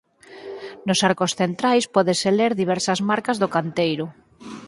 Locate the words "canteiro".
3.55-4.05